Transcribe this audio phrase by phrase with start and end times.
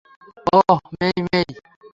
[0.53, 1.45] ওহ, মেই-মেই।